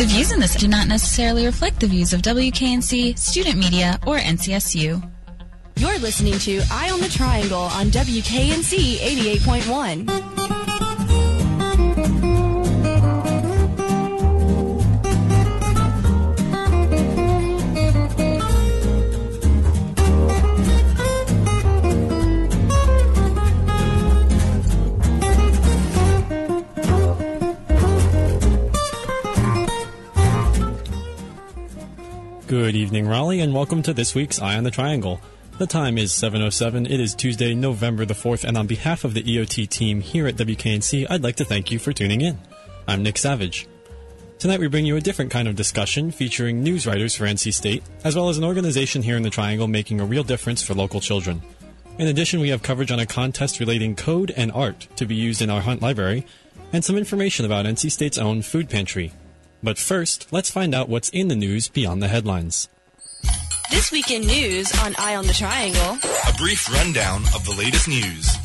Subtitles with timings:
[0.00, 4.16] The views in this do not necessarily reflect the views of WKNC, student media, or
[4.16, 5.06] NCSU.
[5.76, 10.59] You're listening to Eye on the Triangle on WKNC 88.1.
[32.50, 35.20] Good evening, Raleigh, and welcome to this week's Eye on the Triangle.
[35.58, 36.90] The time is 7.07.
[36.90, 40.34] It is Tuesday, November the 4th, and on behalf of the EOT team here at
[40.34, 42.40] WKNC, I'd like to thank you for tuning in.
[42.88, 43.68] I'm Nick Savage.
[44.40, 47.84] Tonight we bring you a different kind of discussion featuring news writers for NC State,
[48.02, 51.00] as well as an organization here in the Triangle making a real difference for local
[51.00, 51.42] children.
[51.98, 55.40] In addition, we have coverage on a contest relating code and art to be used
[55.40, 56.26] in our Hunt Library,
[56.72, 59.12] and some information about NC State's own food pantry.
[59.62, 62.68] But first, let's find out what's in the news beyond the headlines.
[63.70, 65.98] This week in news on Eye on the Triangle.
[66.28, 68.36] A brief rundown of the latest news.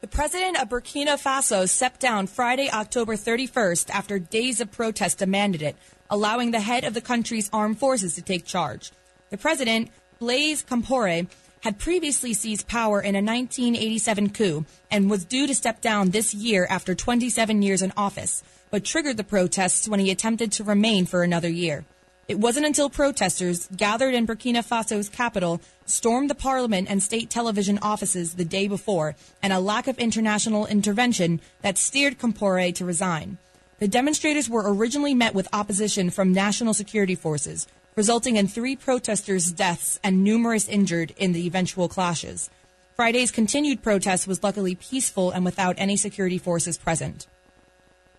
[0.00, 5.62] The president of Burkina Faso stepped down Friday, October 31st after days of protest demanded
[5.62, 5.76] it,
[6.10, 8.92] allowing the head of the country's armed forces to take charge.
[9.30, 11.26] The president, Blaise Compaoré,
[11.62, 16.34] had previously seized power in a 1987 coup and was due to step down this
[16.34, 21.06] year after 27 years in office, but triggered the protests when he attempted to remain
[21.06, 21.84] for another year.
[22.26, 27.78] It wasn't until protesters gathered in Burkina Faso's capital stormed the parliament and state television
[27.80, 33.38] offices the day before and a lack of international intervention that steered Compaoré to resign.
[33.78, 39.52] The demonstrators were originally met with opposition from national security forces, resulting in three protesters'
[39.52, 42.50] deaths and numerous injured in the eventual clashes.
[42.96, 47.26] Friday's continued protest was luckily peaceful and without any security forces present.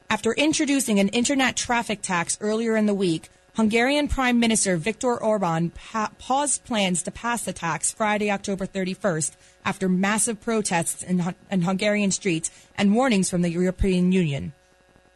[0.09, 5.69] After introducing an internet traffic tax earlier in the week, Hungarian Prime Minister Viktor Orban
[5.69, 11.61] pa- paused plans to pass the tax Friday, October 31st, after massive protests in, in
[11.61, 14.53] Hungarian streets and warnings from the European Union.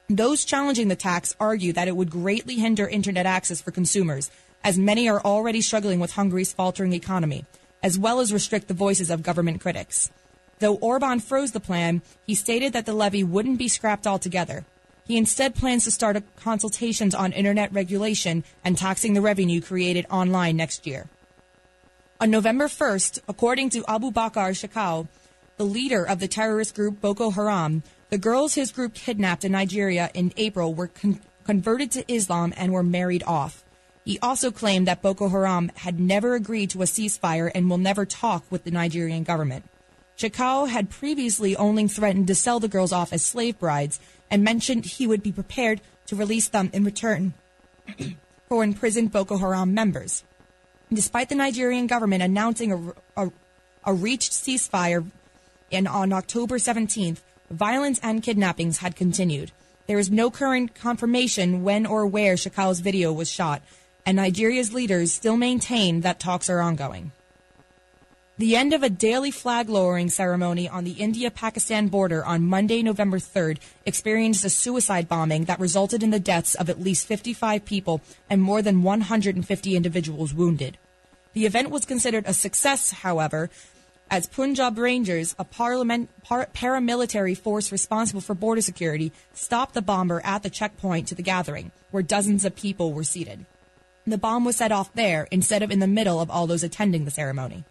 [0.08, 4.30] Those challenging the tax argue that it would greatly hinder internet access for consumers,
[4.64, 7.46] as many are already struggling with Hungary's faltering economy,
[7.82, 10.12] as well as restrict the voices of government critics.
[10.60, 14.66] Though Orban froze the plan, he stated that the levy wouldn't be scrapped altogether.
[15.06, 20.58] He instead plans to start consultations on internet regulation and taxing the revenue created online
[20.58, 21.08] next year.
[22.20, 25.08] On November 1st, according to Abu Bakr Shekau,
[25.58, 30.10] the leader of the terrorist group Boko Haram, the girls his group kidnapped in Nigeria
[30.14, 33.64] in April were con- converted to Islam and were married off.
[34.08, 38.06] He also claimed that Boko Haram had never agreed to a ceasefire and will never
[38.06, 39.66] talk with the Nigerian government.
[40.18, 44.00] Shekau had previously only threatened to sell the girls off as slave brides
[44.32, 47.34] and mentioned he would be prepared to release them in return
[48.48, 50.24] for imprisoned Boko Haram members.
[50.90, 52.72] Despite the Nigerian government announcing
[53.18, 53.32] a, a,
[53.84, 55.06] a reached ceasefire
[55.70, 57.20] in, on October 17th,
[57.52, 59.52] violence and kidnappings had continued.
[59.86, 63.62] There is no current confirmation when or where Shekau's video was shot,
[64.08, 67.12] and Nigeria's leaders still maintain that talks are ongoing.
[68.38, 72.82] The end of a daily flag lowering ceremony on the India Pakistan border on Monday,
[72.82, 77.66] November 3rd, experienced a suicide bombing that resulted in the deaths of at least 55
[77.66, 80.78] people and more than 150 individuals wounded.
[81.34, 83.50] The event was considered a success, however,
[84.10, 90.22] as Punjab Rangers, a parliament, par, paramilitary force responsible for border security, stopped the bomber
[90.24, 93.46] at the checkpoint to the gathering, where dozens of people were seated.
[94.08, 97.04] The bomb was set off there instead of in the middle of all those attending
[97.04, 97.66] the ceremony.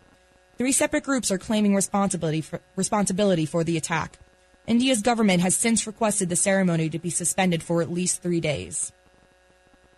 [0.59, 4.19] Three separate groups are claiming responsibility for, responsibility for the attack.
[4.67, 8.93] India's government has since requested the ceremony to be suspended for at least three days.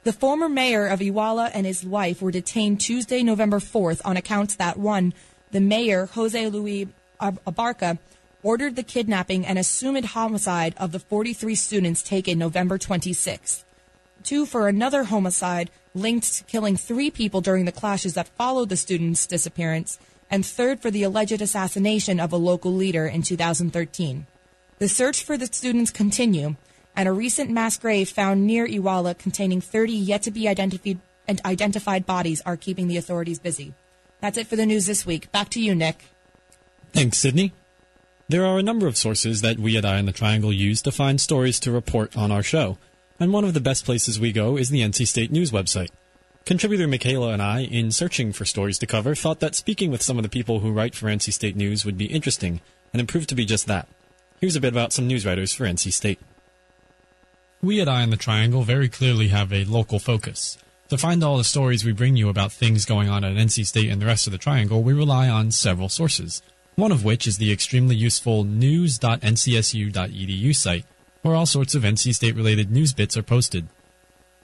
[0.05, 4.55] The former mayor of Iguala and his wife were detained Tuesday, November 4th on accounts
[4.57, 5.15] that one,
[5.51, 6.87] the mayor, Jose Luis
[7.21, 7.99] Abarca,
[8.45, 13.65] ordered the kidnapping and assumed homicide of the 43 students taken November 26th.
[14.23, 18.77] Two, for another homicide linked to killing three people during the clashes that followed the
[18.77, 19.99] students' disappearance,
[20.31, 24.27] and third for the alleged assassination of a local leader in 2013.
[24.79, 26.57] The search for the students continue,
[26.95, 31.41] and a recent mass grave found near Iguala containing 30 yet to be identified, and
[31.45, 33.75] identified bodies are keeping the authorities busy.
[34.21, 35.31] That's it for the news this week.
[35.31, 36.05] Back to you, Nick.
[36.93, 37.53] Thanks, Sydney.
[38.29, 40.93] There are a number of sources that we at Eye on the Triangle use to
[40.93, 42.79] find stories to report on our show,
[43.21, 45.91] and one of the best places we go is the NC State News website.
[46.45, 50.17] Contributor Michaela and I, in searching for stories to cover, thought that speaking with some
[50.17, 52.61] of the people who write for NC State News would be interesting,
[52.93, 53.89] and it proved to be just that.
[54.41, 56.21] Here's a bit about some news writers for NC State.
[57.61, 60.59] We at Eye on the Triangle very clearly have a local focus.
[60.91, 63.91] To find all the stories we bring you about things going on at NC State
[63.91, 66.41] and the rest of the Triangle, we rely on several sources.
[66.77, 70.87] One of which is the extremely useful news.ncsu.edu site,
[71.23, 73.69] where all sorts of NC State related news bits are posted.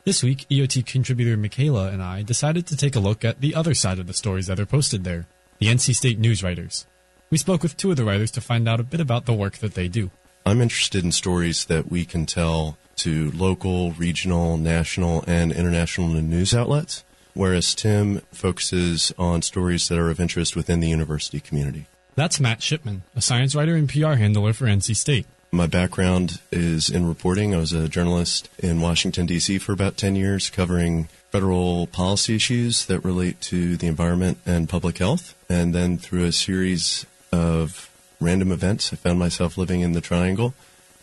[0.04, 3.74] This week, EOT contributor Michaela and I decided to take a look at the other
[3.74, 5.26] side of the stories that are posted there
[5.58, 6.84] the NC State news writers.
[7.30, 9.58] We spoke with two of the writers to find out a bit about the work
[9.58, 10.10] that they do.
[10.44, 16.54] I'm interested in stories that we can tell to local, regional, national, and international news
[16.54, 21.86] outlets, whereas Tim focuses on stories that are of interest within the university community.
[22.14, 25.26] That's Matt Shipman, a science writer and PR handler for NC State.
[25.54, 27.54] My background is in reporting.
[27.54, 29.58] I was a journalist in Washington, D.C.
[29.58, 34.98] for about 10 years, covering federal policy issues that relate to the environment and public
[34.98, 35.36] health.
[35.48, 37.88] And then through a series of
[38.20, 40.54] random events, I found myself living in the Triangle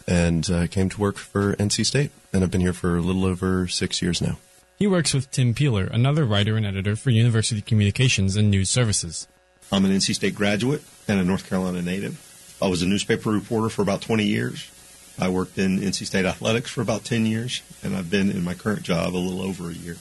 [0.06, 2.12] and uh, came to work for NC State.
[2.33, 4.38] And I've been here for a little over six years now.
[4.77, 9.30] He works with Tim Peeler, another writer and editor for University Communications and News Services.
[9.71, 12.31] I'm an NC State graduate and a North Carolina native.
[12.62, 14.69] I was a newspaper reporter for about 20 years.
[15.19, 18.54] I worked in NC State athletics for about 10 years, and I've been in my
[18.54, 19.98] current job a little over a year.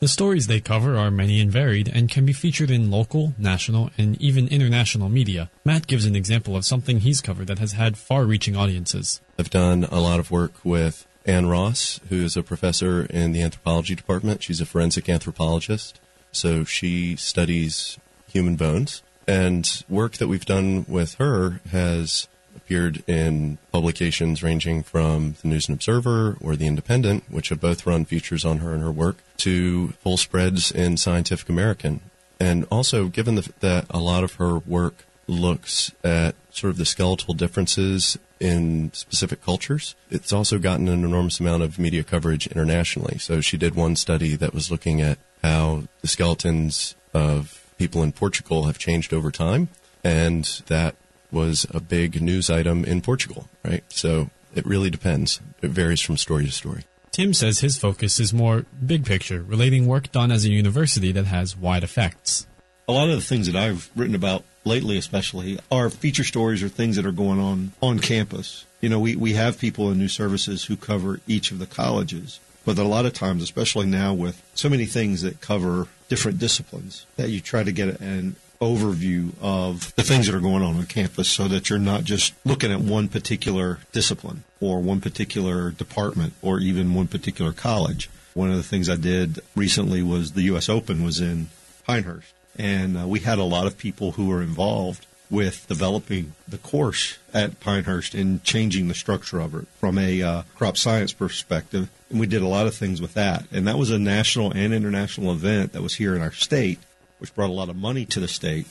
[0.00, 3.90] The stories they cover are many and varied and can be featured in local, national,
[3.96, 5.50] and even international media.
[5.64, 9.20] Matt gives an example of something he's covered that has had far reaching audiences.
[9.38, 13.42] I've done a lot of work with Ann Ross, who is a professor in the
[13.42, 14.42] anthropology department.
[14.42, 16.00] She's a forensic anthropologist,
[16.32, 17.96] so she studies
[18.28, 19.02] human bones.
[19.26, 25.68] And work that we've done with her has appeared in publications ranging from the News
[25.68, 29.18] and Observer or the Independent, which have both run features on her and her work,
[29.38, 32.00] to full spreads in Scientific American.
[32.40, 36.84] And also, given the, that a lot of her work looks at sort of the
[36.84, 43.18] skeletal differences in specific cultures, it's also gotten an enormous amount of media coverage internationally.
[43.18, 48.12] So she did one study that was looking at how the skeletons of people in
[48.12, 49.68] Portugal have changed over time,
[50.02, 50.94] and that
[51.30, 53.84] was a big news item in Portugal, right?
[53.90, 55.38] So it really depends.
[55.60, 56.84] It varies from story to story.
[57.10, 61.26] Tim says his focus is more big picture, relating work done as a university that
[61.26, 62.46] has wide effects.
[62.88, 66.70] A lot of the things that I've written about lately, especially, are feature stories or
[66.70, 68.64] things that are going on on campus.
[68.80, 72.40] You know, we, we have people in news services who cover each of the colleges,
[72.64, 77.06] but a lot of times, especially now with so many things that cover different disciplines,
[77.16, 80.86] that you try to get an overview of the things that are going on on
[80.86, 86.32] campus so that you're not just looking at one particular discipline or one particular department
[86.40, 88.08] or even one particular college.
[88.32, 90.68] One of the things I did recently was the U.S.
[90.68, 91.48] Open was in
[91.86, 96.58] Pinehurst, and uh, we had a lot of people who were involved with developing the
[96.58, 101.88] course at Pinehurst and changing the structure of it from a uh, crop science perspective.
[102.14, 103.44] And we did a lot of things with that.
[103.50, 106.78] And that was a national and international event that was here in our state
[107.24, 108.66] which brought a lot of money to the state.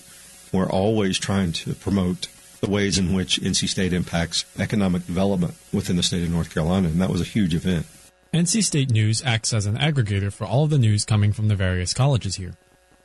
[0.51, 2.28] We're always trying to promote
[2.62, 6.90] the ways in which NC State impacts economic development within the state of North Carolina,
[6.90, 7.88] and that was a huge event.
[8.31, 11.56] NC State News acts as an aggregator for all of the news coming from the
[11.56, 12.54] various colleges here.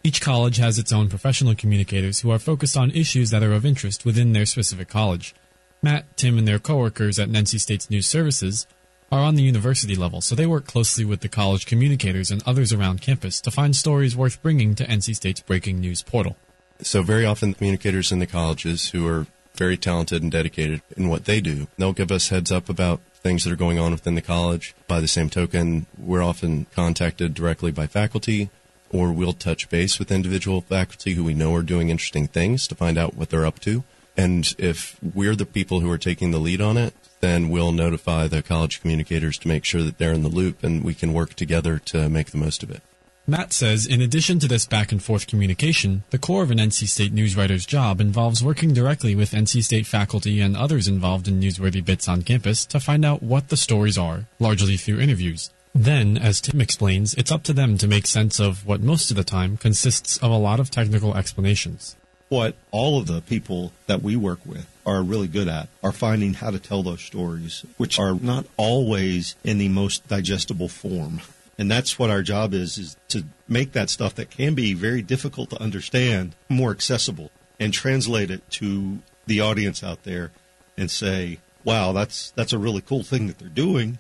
[0.04, 3.64] Each college has its own professional communicators who are focused on issues that are of
[3.64, 5.34] interest within their specific college.
[5.82, 8.66] Matt, Tim, and their coworkers at NC State's news services
[9.10, 12.72] are on the university level, so they work closely with the college communicators and others
[12.72, 16.36] around campus to find stories worth bringing to NC State's breaking news portal.
[16.80, 21.08] So very often the communicators in the colleges who are very talented and dedicated in
[21.08, 24.14] what they do, they'll give us heads up about things that are going on within
[24.14, 24.74] the college.
[24.86, 28.50] By the same token, we're often contacted directly by faculty
[28.90, 32.74] or we'll touch base with individual faculty who we know are doing interesting things to
[32.74, 33.84] find out what they're up to.
[34.16, 38.26] And if we're the people who are taking the lead on it, then we'll notify
[38.26, 41.34] the college communicators to make sure that they're in the loop and we can work
[41.34, 42.82] together to make the most of it.
[43.26, 46.88] Matt says in addition to this back and forth communication, the core of an NC
[46.88, 51.38] State news writer's job involves working directly with NC State faculty and others involved in
[51.38, 55.50] newsworthy bits on campus to find out what the stories are, largely through interviews.
[55.74, 59.16] Then, as Tim explains, it's up to them to make sense of what most of
[59.18, 61.96] the time consists of a lot of technical explanations
[62.28, 66.34] what all of the people that we work with are really good at are finding
[66.34, 71.20] how to tell those stories, which are not always in the most digestible form.
[71.58, 75.02] And that's what our job is, is to make that stuff that can be very
[75.02, 77.30] difficult to understand more accessible
[77.60, 80.30] and translate it to the audience out there
[80.76, 83.98] and say, wow, that's, that's a really cool thing that they're doing,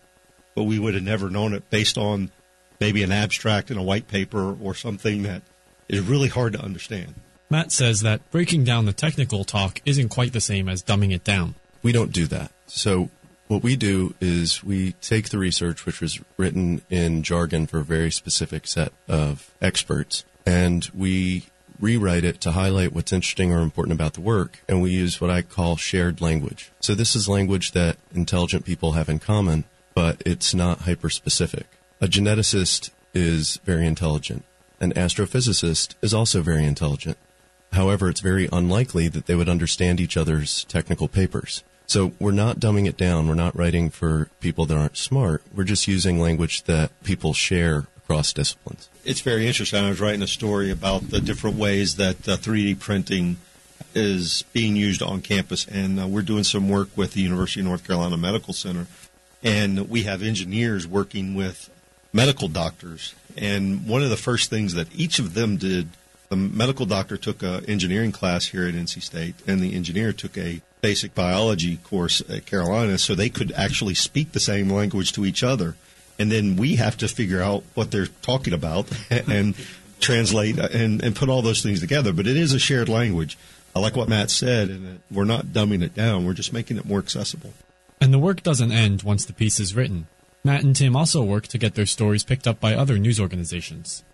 [0.54, 2.30] but we would have never known it based on
[2.80, 5.42] maybe an abstract in a white paper or something that
[5.88, 7.14] is really hard to understand.
[7.50, 11.24] Matt says that breaking down the technical talk isn't quite the same as dumbing it
[11.24, 11.54] down.
[11.82, 12.52] We don't do that.
[12.66, 13.08] So
[13.48, 17.84] What we do is we take the research, which was written in jargon for a
[17.84, 21.46] very specific set of experts, and we
[21.80, 25.30] rewrite it to highlight what's interesting or important about the work, and we use what
[25.30, 26.70] I call shared language.
[26.80, 29.64] So this is language that intelligent people have in common,
[29.94, 31.66] but it's not hyper specific.
[32.02, 34.44] A geneticist is very intelligent.
[34.78, 37.16] An astrophysicist is also very intelligent.
[37.72, 41.62] However, it's very unlikely that they would understand each other's technical papers.
[41.86, 43.28] So we're not dumbing it down.
[43.28, 45.42] We're not writing for people that aren't smart.
[45.54, 48.88] We're just using language that people share across disciplines.
[49.04, 49.84] It's very interesting.
[49.84, 53.38] I was writing a story about the different ways that uh, 3D printing
[53.94, 57.66] is being used on campus, and uh, we're doing some work with the University of
[57.66, 58.86] North Carolina Medical Center,
[59.42, 61.70] and we have engineers working with
[62.12, 63.14] medical doctors.
[63.36, 65.88] And one of the first things that each of them did,
[66.28, 70.36] the medical doctor took an engineering class here at NC State, and the engineer took
[70.36, 75.24] a basic biology course at Carolina, so they could actually speak the same language to
[75.24, 75.76] each other.
[76.18, 79.54] And then we have to figure out what they're talking about and
[80.00, 82.12] translate and, and put all those things together.
[82.12, 83.38] But it is a shared language.
[83.74, 86.26] I like what Matt said, and we're not dumbing it down.
[86.26, 87.52] We're just making it more accessible.
[88.00, 90.06] And the work doesn't end once the piece is written.
[90.44, 94.04] Matt and Tim also work to get their stories picked up by other news organizations.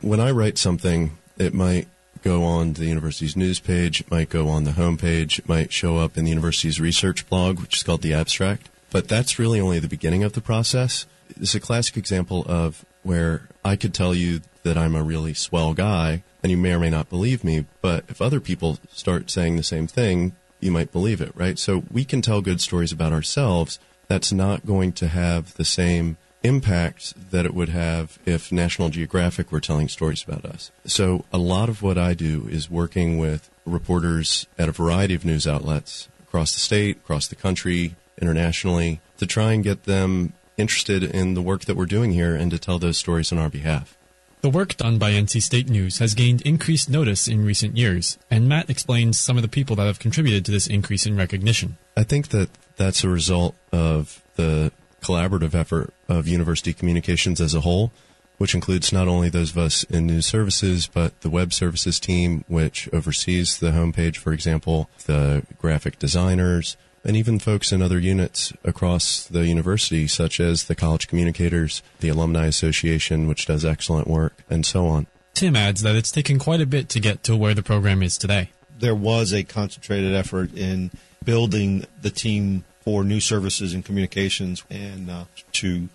[0.00, 1.88] When I write something, it might
[2.22, 5.98] go on the university's news page, it might go on the homepage, it might show
[5.98, 8.68] up in the university's research blog, which is called the abstract.
[8.90, 11.06] But that's really only the beginning of the process.
[11.40, 15.74] It's a classic example of where I could tell you that I'm a really swell
[15.74, 19.56] guy, and you may or may not believe me, but if other people start saying
[19.56, 21.58] the same thing, you might believe it, right?
[21.58, 23.78] So we can tell good stories about ourselves.
[24.08, 26.16] That's not going to have the same
[26.46, 30.70] impact that it would have if National Geographic were telling stories about us.
[30.84, 35.24] So a lot of what I do is working with reporters at a variety of
[35.24, 41.02] news outlets across the state, across the country, internationally, to try and get them interested
[41.02, 43.96] in the work that we're doing here and to tell those stories on our behalf.
[44.42, 48.48] The work done by NC State News has gained increased notice in recent years, and
[48.48, 51.78] Matt explains some of the people that have contributed to this increase in recognition.
[51.96, 54.70] I think that that's a result of the
[55.06, 57.92] collaborative effort of university communications as a whole,
[58.38, 62.44] which includes not only those of us in news services, but the web services team,
[62.48, 68.52] which oversees the homepage, for example, the graphic designers, and even folks in other units
[68.64, 74.42] across the university, such as the college communicators, the Alumni Association, which does excellent work,
[74.50, 75.06] and so on.
[75.32, 78.18] Tim adds that it's taken quite a bit to get to where the program is
[78.18, 78.50] today.
[78.78, 80.90] There was a concentrated effort in
[81.24, 85.88] building the team for new services and communications and uh, to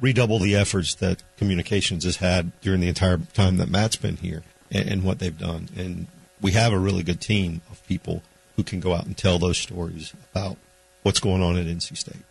[0.00, 4.42] redouble the efforts that communications has had during the entire time that Matt's been here
[4.72, 5.68] and, and what they've done.
[5.76, 6.06] And
[6.40, 8.22] we have a really good team of people
[8.56, 10.56] who can go out and tell those stories about
[11.02, 12.22] what's going on at NC State.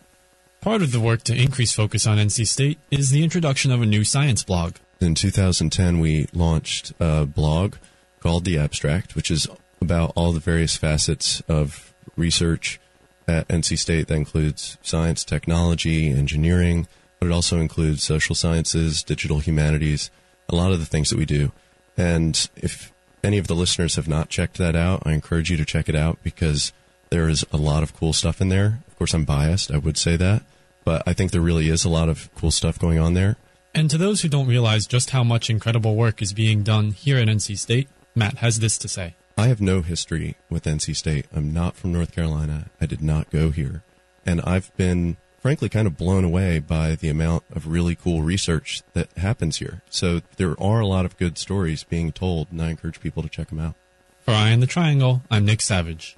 [0.60, 3.86] Part of the work to increase focus on NC State is the introduction of a
[3.86, 4.74] new science blog.
[5.00, 7.76] In 2010, we launched a blog
[8.18, 9.46] called The Abstract, which is
[9.80, 12.80] about all the various facets of research
[13.28, 14.08] at NC State.
[14.08, 16.88] That includes science, technology, engineering,
[17.20, 20.10] but it also includes social sciences, digital humanities,
[20.48, 21.52] a lot of the things that we do.
[21.96, 22.92] And if
[23.22, 25.96] any of the listeners have not checked that out, I encourage you to check it
[25.96, 26.72] out because
[27.10, 28.80] there is a lot of cool stuff in there.
[28.88, 30.42] Of course, I'm biased, I would say that,
[30.84, 33.36] but I think there really is a lot of cool stuff going on there.
[33.74, 37.18] And to those who don't realize just how much incredible work is being done here
[37.18, 39.14] at NC State, Matt has this to say.
[39.38, 41.26] I have no history with NC State.
[41.32, 42.70] I'm not from North Carolina.
[42.80, 43.84] I did not go here.
[44.26, 48.82] And I've been, frankly, kind of blown away by the amount of really cool research
[48.94, 49.82] that happens here.
[49.90, 53.28] So there are a lot of good stories being told, and I encourage people to
[53.28, 53.76] check them out.
[54.24, 56.16] For Eye on the Triangle, I'm Nick Savage.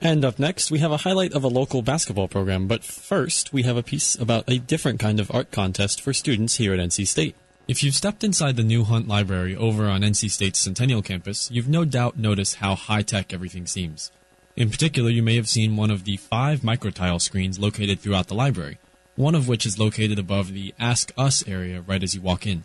[0.00, 3.62] And up next, we have a highlight of a local basketball program, but first, we
[3.62, 7.06] have a piece about a different kind of art contest for students here at NC
[7.06, 7.36] State.
[7.68, 11.68] If you've stepped inside the new Hunt Library over on NC State's Centennial campus, you've
[11.68, 14.10] no doubt noticed how high tech everything seems.
[14.56, 18.34] In particular, you may have seen one of the five microtile screens located throughout the
[18.34, 18.78] library,
[19.14, 22.64] one of which is located above the Ask Us area right as you walk in.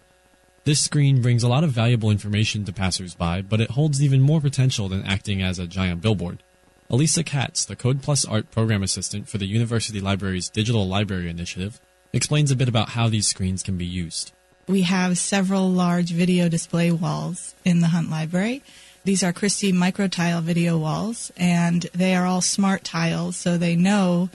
[0.63, 4.41] This screen brings a lot of valuable information to passersby, but it holds even more
[4.41, 6.41] potential than acting as a giant billboard.
[6.89, 11.79] Elisa Katz, the Code Plus Art program assistant for the University Library's Digital Library Initiative,
[12.11, 14.31] explains a bit about how these screens can be used.
[14.67, 18.61] We have several large video display walls in the Hunt Library.
[19.05, 24.29] These are Christie microtile video walls, and they are all smart tiles, so they know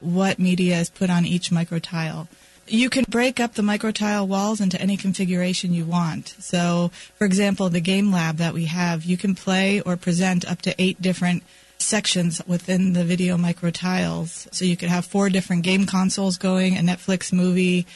[0.00, 2.28] what media is put on each microtile.
[2.66, 6.34] You can break up the microtile walls into any configuration you want.
[6.38, 10.60] So, for example, the game lab that we have, you can play or present up
[10.62, 11.42] to eight different
[11.78, 14.48] sections within the video micro tiles.
[14.52, 17.86] So you could have four different game consoles going, a Netflix movie,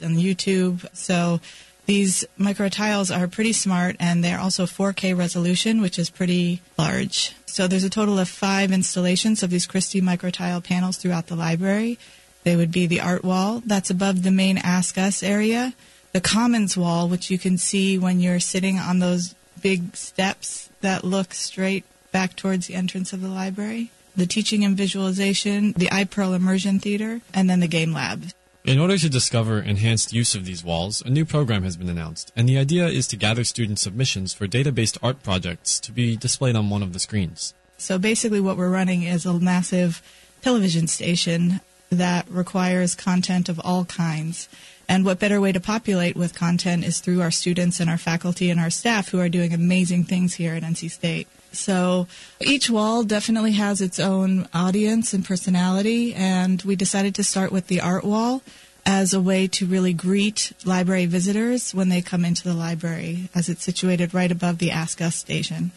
[0.00, 0.86] and YouTube.
[0.94, 1.40] So
[1.86, 7.34] these micro tiles are pretty smart and they're also 4K resolution, which is pretty large.
[7.46, 11.34] So there's a total of five installations of these Christie micro tile panels throughout the
[11.34, 11.98] library.
[12.44, 15.74] They would be the art wall that's above the main Ask Us area,
[16.12, 21.04] the Commons wall, which you can see when you're sitting on those big steps that
[21.04, 26.34] look straight back towards the entrance of the library, the teaching and visualization, the iPearl
[26.34, 28.26] immersion theater, and then the game lab.
[28.62, 32.30] In order to discover enhanced use of these walls, a new program has been announced,
[32.36, 36.14] and the idea is to gather student submissions for data based art projects to be
[36.14, 37.54] displayed on one of the screens.
[37.78, 40.02] So basically, what we're running is a massive
[40.42, 44.46] television station that requires content of all kinds.
[44.86, 48.50] And what better way to populate with content is through our students and our faculty
[48.50, 51.28] and our staff who are doing amazing things here at NC State.
[51.52, 52.06] So
[52.40, 57.66] each wall definitely has its own audience and personality, and we decided to start with
[57.66, 58.42] the art wall
[58.86, 63.48] as a way to really greet library visitors when they come into the library, as
[63.48, 65.72] it's situated right above the Ask Us station.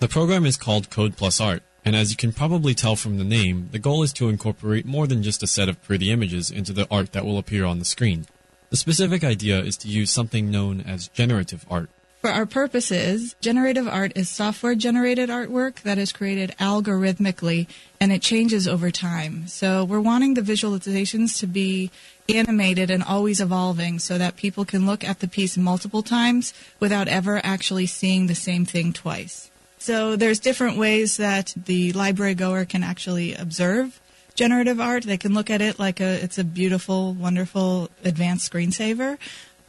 [0.00, 3.24] The program is called Code Plus Art, and as you can probably tell from the
[3.24, 6.72] name, the goal is to incorporate more than just a set of pretty images into
[6.72, 8.26] the art that will appear on the screen.
[8.70, 11.90] The specific idea is to use something known as generative art.
[12.20, 17.66] For our purposes, generative art is software generated artwork that is created algorithmically
[17.98, 19.46] and it changes over time.
[19.46, 21.90] So we're wanting the visualizations to be
[22.28, 27.08] animated and always evolving so that people can look at the piece multiple times without
[27.08, 29.50] ever actually seeing the same thing twice.
[29.78, 33.98] So there's different ways that the library goer can actually observe
[34.34, 35.04] generative art.
[35.04, 39.16] They can look at it like a it's a beautiful, wonderful advanced screensaver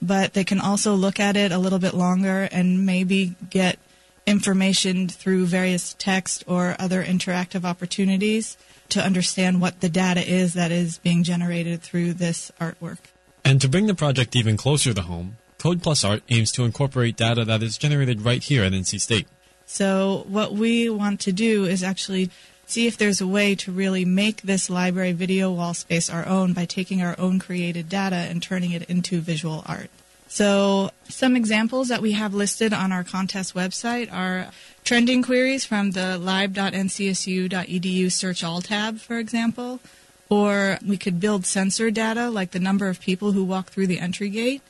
[0.01, 3.77] but they can also look at it a little bit longer and maybe get
[4.25, 8.57] information through various text or other interactive opportunities
[8.89, 12.99] to understand what the data is that is being generated through this artwork.
[13.43, 17.15] And to bring the project even closer to home, Code Plus Art aims to incorporate
[17.15, 19.27] data that is generated right here at NC State.
[19.65, 22.29] So, what we want to do is actually
[22.71, 26.53] see if there's a way to really make this library video wall space our own
[26.53, 29.89] by taking our own created data and turning it into visual art.
[30.29, 34.51] So, some examples that we have listed on our contest website are
[34.85, 39.81] trending queries from the lib.ncsu.edu search all tab, for example,
[40.29, 43.99] or we could build sensor data like the number of people who walk through the
[43.99, 44.61] entry gate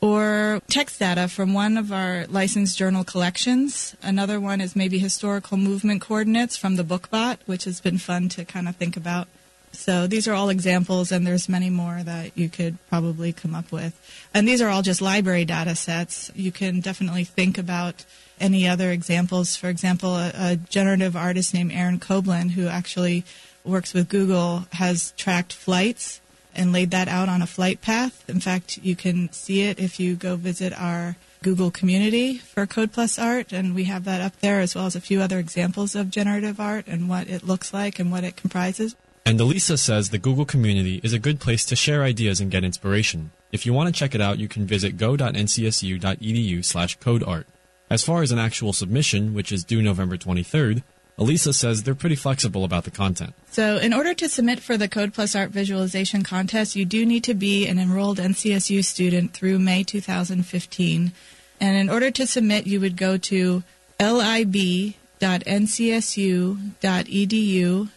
[0.00, 3.96] or text data from one of our licensed journal collections.
[4.02, 8.44] Another one is maybe historical movement coordinates from the BookBot, which has been fun to
[8.44, 9.28] kind of think about.
[9.72, 13.70] So these are all examples, and there's many more that you could probably come up
[13.70, 13.94] with.
[14.32, 16.30] And these are all just library data sets.
[16.34, 18.04] You can definitely think about
[18.40, 19.56] any other examples.
[19.56, 23.24] For example, a, a generative artist named Aaron Koblin, who actually
[23.64, 26.20] works with Google, has tracked flights
[26.56, 28.28] and laid that out on a flight path.
[28.28, 32.92] In fact, you can see it if you go visit our Google community for Code
[32.92, 35.94] Plus Art, and we have that up there as well as a few other examples
[35.94, 38.96] of generative art and what it looks like and what it comprises.
[39.24, 42.64] And Elisa says the Google community is a good place to share ideas and get
[42.64, 43.32] inspiration.
[43.52, 47.44] If you want to check it out, you can visit go.ncsu.edu slash codeart.
[47.90, 50.82] As far as an actual submission, which is due November 23rd,
[51.18, 53.32] Elisa says they're pretty flexible about the content.
[53.50, 57.24] So, in order to submit for the Code Plus Art Visualization Contest, you do need
[57.24, 61.12] to be an enrolled NCSU student through May 2015.
[61.58, 63.62] And in order to submit, you would go to
[63.98, 64.98] lib.ncsu.edu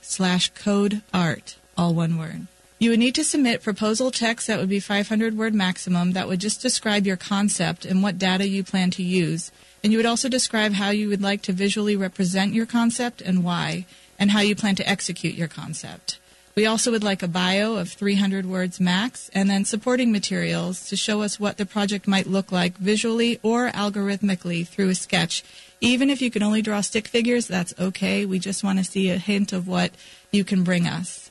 [0.02, 2.48] slash code art, all one word.
[2.80, 6.40] You would need to submit proposal text that would be 500 word maximum that would
[6.40, 9.52] just describe your concept and what data you plan to use.
[9.84, 13.44] And you would also describe how you would like to visually represent your concept and
[13.44, 13.86] why,
[14.18, 16.20] and how you plan to execute your concept.
[16.56, 20.98] We also would like a bio of 300 words max, and then supporting materials to
[20.98, 25.44] show us what the project might look like visually or algorithmically through a sketch.
[25.80, 28.26] Even if you can only draw stick figures, that's okay.
[28.26, 29.92] We just want to see a hint of what
[30.32, 31.29] you can bring us.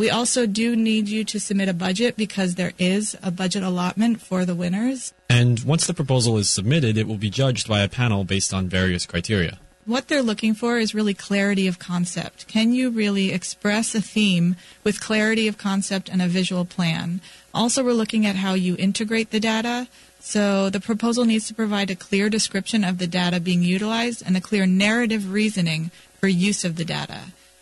[0.00, 4.22] We also do need you to submit a budget because there is a budget allotment
[4.22, 5.12] for the winners.
[5.28, 8.66] And once the proposal is submitted, it will be judged by a panel based on
[8.66, 9.58] various criteria.
[9.84, 12.48] What they're looking for is really clarity of concept.
[12.48, 17.20] Can you really express a theme with clarity of concept and a visual plan?
[17.52, 19.86] Also, we're looking at how you integrate the data.
[20.18, 24.34] So the proposal needs to provide a clear description of the data being utilized and
[24.34, 27.20] a clear narrative reasoning for use of the data.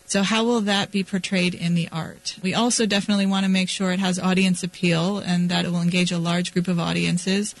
[0.09, 2.35] So how will that be portrayed in the art?
[2.41, 5.81] We also definitely want to make sure it has audience appeal and that it will
[5.81, 7.53] engage a large group of audiences.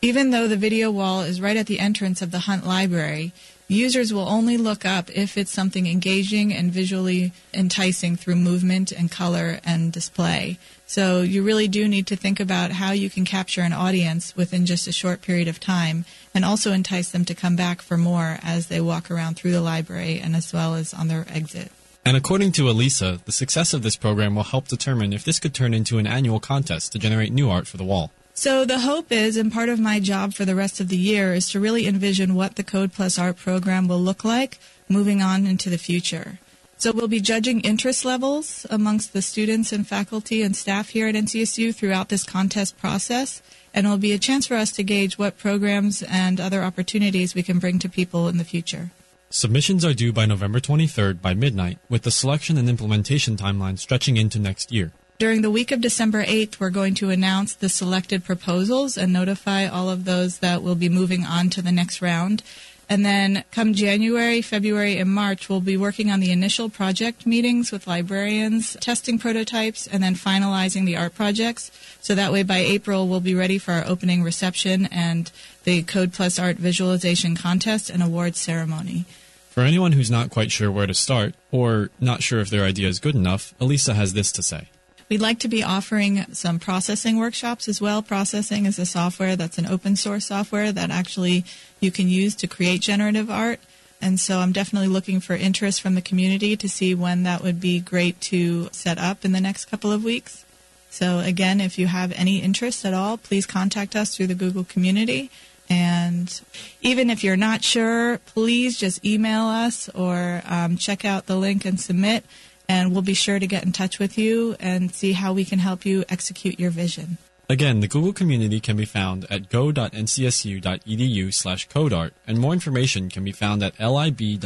[0.00, 3.32] Even though the video wall is right at the entrance of the Hunt Library,
[3.68, 9.10] Users will only look up if it's something engaging and visually enticing through movement and
[9.10, 10.60] color and display.
[10.86, 14.66] So you really do need to think about how you can capture an audience within
[14.66, 18.38] just a short period of time and also entice them to come back for more
[18.40, 21.72] as they walk around through the library and as well as on their exit.
[22.06, 25.52] And according to Elisa, the success of this program will help determine if this could
[25.52, 28.12] turn into an annual contest to generate new art for the wall.
[28.32, 31.34] So the hope is, and part of my job for the rest of the year,
[31.34, 35.46] is to really envision what the Code Plus Art program will look like moving on
[35.46, 36.38] into the future.
[36.78, 41.16] So we'll be judging interest levels amongst the students and faculty and staff here at
[41.16, 43.42] NCSU throughout this contest process,
[43.74, 47.34] and it will be a chance for us to gauge what programs and other opportunities
[47.34, 48.92] we can bring to people in the future.
[49.28, 54.16] Submissions are due by November 23rd by midnight, with the selection and implementation timeline stretching
[54.16, 54.92] into next year.
[55.18, 59.66] During the week of December 8th, we're going to announce the selected proposals and notify
[59.66, 62.44] all of those that will be moving on to the next round.
[62.88, 67.72] And then come January, February, and March, we'll be working on the initial project meetings
[67.72, 71.72] with librarians, testing prototypes, and then finalizing the art projects.
[72.00, 75.32] So that way by April, we'll be ready for our opening reception and
[75.64, 79.04] the Code Plus Art visualization contest and awards ceremony.
[79.50, 82.88] For anyone who's not quite sure where to start, or not sure if their idea
[82.88, 84.68] is good enough, Elisa has this to say.
[85.08, 88.02] We'd like to be offering some processing workshops as well.
[88.02, 91.44] Processing is a software that's an open source software that actually
[91.78, 93.60] you can use to create generative art.
[94.00, 97.60] And so I'm definitely looking for interest from the community to see when that would
[97.60, 100.44] be great to set up in the next couple of weeks.
[100.90, 104.64] So again, if you have any interest at all, please contact us through the Google
[104.64, 105.30] community.
[105.68, 106.40] And
[106.80, 111.64] even if you're not sure, please just email us or um, check out the link
[111.64, 112.24] and submit
[112.68, 115.58] and we'll be sure to get in touch with you and see how we can
[115.58, 117.18] help you execute your vision.
[117.48, 123.22] Again, the Google community can be found at go.ncsu.edu slash codeart, and more information can
[123.22, 124.36] be found at lib.ncsu.edu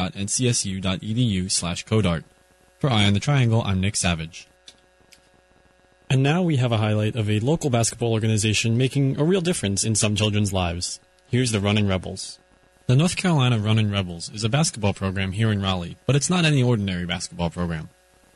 [1.50, 2.24] slash codeart.
[2.78, 4.48] For Eye on the Triangle, I'm Nick Savage.
[6.11, 9.83] And now we have a highlight of a local basketball organization making a real difference
[9.85, 11.00] in some children's lives.
[11.30, 12.38] Here's the Running Rebels.
[12.87, 16.44] The North Carolina Running Rebels is a basketball program here in Raleigh, but it's not
[16.44, 17.88] any ordinary basketball program.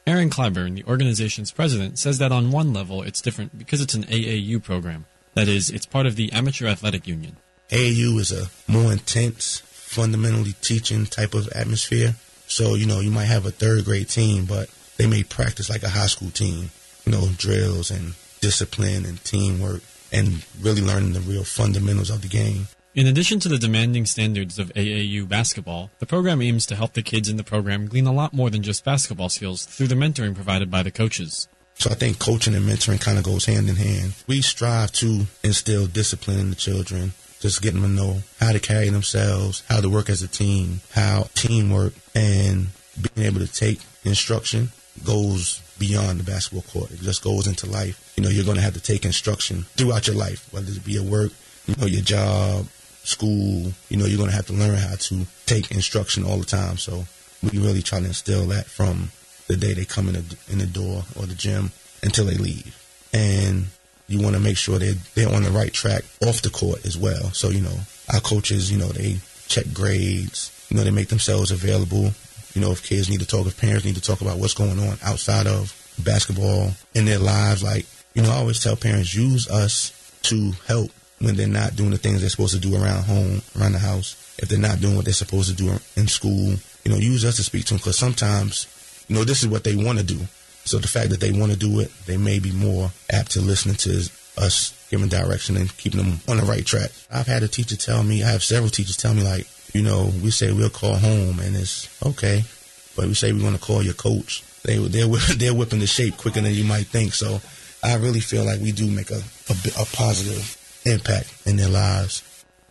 [0.07, 4.05] Aaron Clyburn, the organization's president, says that on one level it's different because it's an
[4.05, 5.07] AAU program.
[5.33, 7.37] That is, it's part of the Amateur Athletic Union.
[7.71, 12.17] AAU is a more intense, fundamentally teaching type of atmosphere.
[12.47, 15.83] So, you know, you might have a third grade team, but they may practice like
[15.83, 16.71] a high school team,
[17.07, 22.29] you know, drills and discipline and teamwork and really learning the real fundamentals of the
[22.29, 22.69] game.
[22.95, 27.03] In addition to the demanding standards of AAU basketball, the program aims to help the
[27.03, 30.33] kids in the program glean a lot more than just basketball skills through the mentoring
[30.33, 31.49] provided by the coaches.
[31.75, 34.15] So I think coaching and mentoring kind of goes hand in hand.
[34.29, 38.61] We strive to instill discipline in the children, just getting them to know how to
[38.61, 42.69] carry themselves, how to work as a team, how teamwork and
[43.13, 44.71] being able to take instruction
[45.05, 46.93] goes beyond the basketball court.
[46.93, 48.13] It just goes into life.
[48.17, 50.97] You know, you're going to have to take instruction throughout your life, whether it be
[50.97, 51.33] at work,
[51.67, 52.69] you know, your job,
[53.05, 56.45] school, you know, you're going to have to learn how to take instruction all the
[56.45, 56.77] time.
[56.77, 57.05] So
[57.43, 59.11] we really try to instill that from
[59.47, 61.71] the day they come in the, in the door or the gym
[62.03, 62.77] until they leave.
[63.13, 63.67] And
[64.09, 66.97] you want to make sure they're, they're on the right track off the court as
[66.97, 67.31] well.
[67.33, 67.77] So, you know,
[68.13, 72.11] our coaches, you know, they check grades, you know, they make themselves available.
[72.55, 74.79] You know, if kids need to talk, if parents need to talk about what's going
[74.79, 79.51] on outside of basketball in their lives, like, you know, I always tell parents, use
[79.51, 80.91] us to help
[81.21, 84.17] when they're not doing the things they're supposed to do around home, around the house.
[84.39, 87.37] If they're not doing what they're supposed to do in school, you know, use us
[87.37, 88.67] to speak to them because sometimes,
[89.09, 90.19] you know, this is what they want to do.
[90.65, 93.41] So the fact that they want to do it, they may be more apt to
[93.41, 96.91] listening to us giving direction and keeping them on the right track.
[97.11, 100.11] I've had a teacher tell me, I have several teachers tell me like, you know,
[100.23, 102.45] we say we'll call home and it's okay,
[102.97, 104.43] but we say we want to call your coach.
[104.65, 107.13] They they're they're whipping the shape quicker than you might think.
[107.13, 107.41] So
[107.83, 112.23] I really feel like we do make a a, a positive impact in their lives.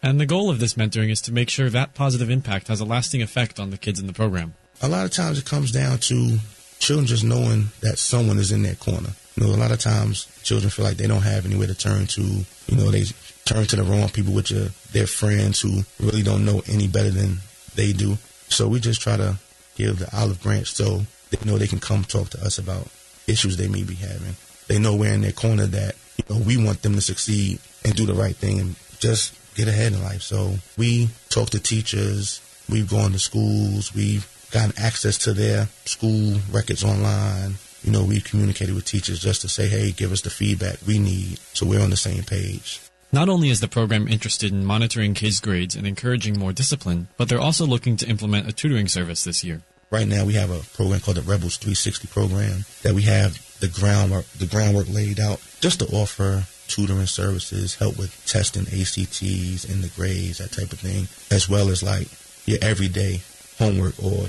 [0.01, 2.85] And the goal of this mentoring is to make sure that positive impact has a
[2.85, 4.53] lasting effect on the kids in the program.
[4.81, 6.39] A lot of times it comes down to
[6.79, 9.11] children just knowing that someone is in their corner.
[9.35, 12.05] You know, a lot of times children feel like they don't have anywhere to turn
[12.07, 12.21] to.
[12.21, 13.05] You know, they
[13.45, 17.09] turn to the wrong people, which are their friends who really don't know any better
[17.09, 17.37] than
[17.75, 18.17] they do.
[18.49, 19.37] So we just try to
[19.75, 22.87] give the olive branch so they know they can come talk to us about
[23.25, 24.35] issues they may be having.
[24.67, 27.95] They know we're in their corner that you know we want them to succeed and
[27.95, 30.21] do the right thing and just get ahead in life.
[30.21, 36.39] So we talk to teachers, we've gone to schools, we've gotten access to their school
[36.51, 37.55] records online.
[37.83, 40.99] You know, we've communicated with teachers just to say, hey, give us the feedback we
[40.99, 42.79] need so we're on the same page.
[43.11, 47.29] Not only is the program interested in monitoring kids' grades and encouraging more discipline, but
[47.29, 49.61] they're also looking to implement a tutoring service this year.
[49.91, 53.67] Right now, we have a program called the Rebels 360 program that we have the
[53.67, 59.83] groundwork the groundwork laid out just to offer tutoring services, help with testing ACTs and
[59.83, 62.07] the grades, that type of thing, as well as like
[62.45, 63.21] your everyday
[63.57, 64.27] homework or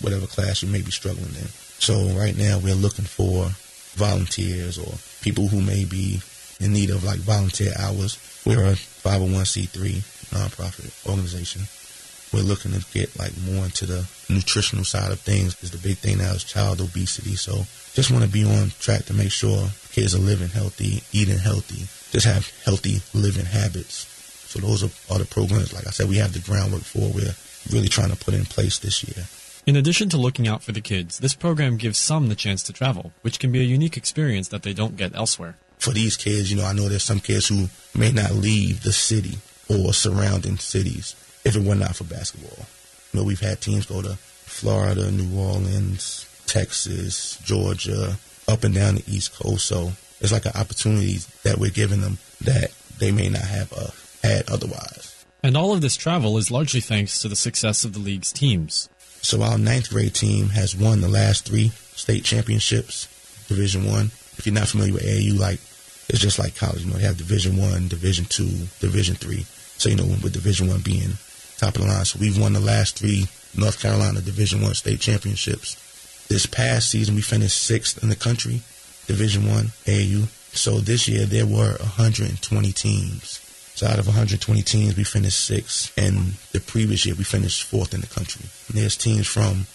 [0.00, 1.48] whatever class you may be struggling in.
[1.78, 3.50] So right now we're looking for
[3.96, 6.20] volunteers or people who may be
[6.60, 8.18] in need of like volunteer hours.
[8.44, 11.62] We're a 501c3 nonprofit organization.
[12.32, 15.98] We're looking to get like more into the nutritional side of things because the big
[15.98, 17.36] thing now is child obesity.
[17.36, 21.38] So just want to be on track to make sure kids are living healthy, eating
[21.38, 24.04] healthy, just have healthy living habits.
[24.46, 27.08] So those are, are the programs, like I said, we have the groundwork for.
[27.08, 27.34] We're
[27.72, 29.24] really trying to put in place this year.
[29.64, 32.74] In addition to looking out for the kids, this program gives some the chance to
[32.74, 35.56] travel, which can be a unique experience that they don't get elsewhere.
[35.78, 38.92] For these kids, you know, I know there's some kids who may not leave the
[38.92, 39.38] city
[39.70, 42.66] or surrounding cities if it were not for basketball.
[43.12, 48.96] You know, we've had teams go to Florida, New Orleans, Texas, Georgia, up and down
[48.96, 49.66] the East Coast.
[49.66, 53.90] So it's like an opportunity that we're giving them that they may not have uh,
[54.22, 55.24] had otherwise.
[55.42, 58.88] And all of this travel is largely thanks to the success of the league's teams.
[59.22, 63.06] So our ninth grade team has won the last three state championships,
[63.48, 64.06] Division One.
[64.38, 65.60] If you're not familiar with AAU, like
[66.08, 66.84] it's just like college.
[66.84, 68.48] You know, they have Division One, Division Two,
[68.80, 69.46] Division Three.
[69.78, 71.12] So you know, with Division One being
[71.58, 75.00] top of the line, so we've won the last three North Carolina Division One state
[75.00, 75.76] championships.
[76.28, 78.62] This past season, we finished sixth in the country,
[79.06, 80.26] Division One AAU.
[80.56, 83.40] So this year there were 120 teams.
[83.74, 87.92] So out of 120 teams, we finished sixth, and the previous year we finished fourth
[87.92, 88.46] in the country.
[88.68, 89.66] And there's teams from,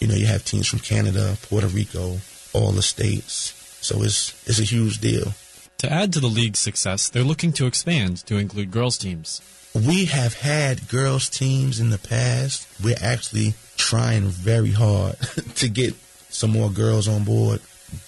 [0.00, 2.18] you know, you have teams from Canada, Puerto Rico,
[2.52, 3.54] all the states.
[3.80, 5.32] So it's it's a huge deal.
[5.78, 9.40] To add to the league's success, they're looking to expand to include girls' teams.
[9.74, 12.66] We have had girls' teams in the past.
[12.82, 15.16] We're actually trying very hard
[15.54, 15.94] to get
[16.28, 17.60] some more girls on board.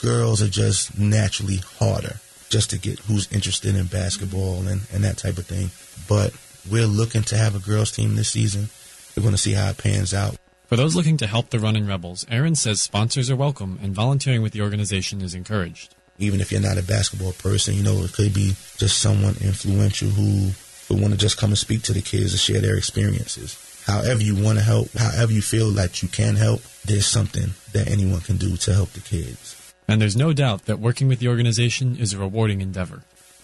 [0.03, 2.17] Girls are just naturally harder
[2.51, 5.71] just to get who's interested in basketball and, and that type of thing.
[6.07, 6.35] But
[6.71, 8.69] we're looking to have a girls team this season.
[9.17, 10.37] We're going to see how it pans out.
[10.67, 14.43] For those looking to help the Running Rebels, Aaron says sponsors are welcome and volunteering
[14.43, 15.95] with the organization is encouraged.
[16.19, 20.11] Even if you're not a basketball person, you know, it could be just someone influential
[20.11, 20.51] who
[20.89, 23.57] would want to just come and speak to the kids and share their experiences.
[23.87, 27.88] However you want to help, however you feel that you can help, there's something that
[27.88, 29.57] anyone can do to help the kids.
[29.88, 33.03] And there's no doubt that working with the organization is a rewarding endeavor.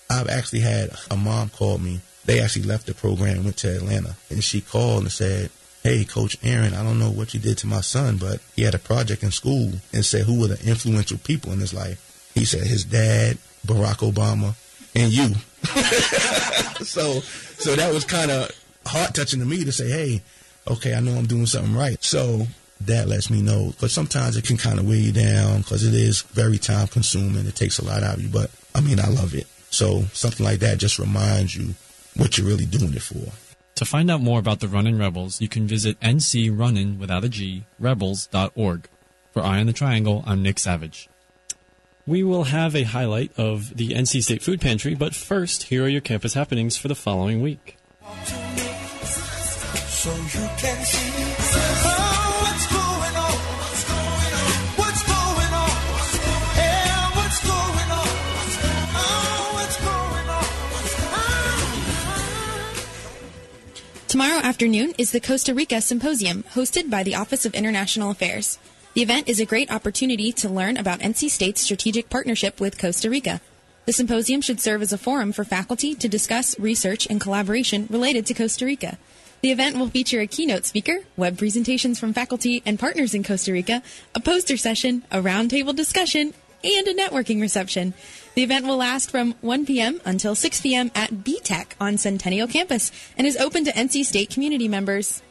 [0.08, 2.00] I've actually had a mom call me.
[2.24, 4.16] They actually left the program and went to Atlanta.
[4.30, 5.50] And she called and said,
[5.82, 8.74] Hey, Coach Aaron, I don't know what you did to my son, but he had
[8.74, 12.30] a project in school and said, Who were the influential people in his life?
[12.34, 14.54] He said, His dad, Barack Obama,
[14.94, 15.34] and you.
[16.84, 17.20] so,
[17.58, 18.50] so that was kind of
[18.88, 20.22] heart touching to me to say, Hey,
[20.68, 22.02] okay, I know I'm doing something right.
[22.02, 22.46] So
[22.80, 25.94] that lets me know But sometimes it can kind of weigh you down because it
[25.94, 27.46] is very time consuming.
[27.46, 29.46] It takes a lot out of you, but I mean, I love it.
[29.70, 31.74] So something like that just reminds you
[32.16, 33.32] what you're really doing it for.
[33.76, 37.64] To find out more about the Runnin' Rebels, you can visit ncrunnin without a G
[37.78, 38.88] rebels.org.
[39.32, 41.10] For Eye on the Triangle, I'm Nick Savage.
[42.06, 45.88] We will have a highlight of the NC State Food Pantry, but first, here are
[45.88, 47.76] your campus happenings for the following week.
[50.06, 52.44] So you can see uh-huh.
[52.44, 53.34] what's going on?
[64.06, 68.60] Tomorrow afternoon is the Costa Rica Symposium, hosted by the Office of International Affairs.
[68.94, 73.10] The event is a great opportunity to learn about NC State's strategic partnership with Costa
[73.10, 73.40] Rica.
[73.86, 78.24] The symposium should serve as a forum for faculty to discuss research and collaboration related
[78.26, 78.98] to Costa Rica.
[79.42, 83.52] The event will feature a keynote speaker, web presentations from faculty and partners in Costa
[83.52, 83.82] Rica,
[84.14, 87.94] a poster session, a roundtable discussion, and a networking reception.
[88.34, 90.00] The event will last from 1 p.m.
[90.04, 90.90] until 6 p.m.
[90.94, 95.22] at BTEC on Centennial Campus and is open to NC State community members.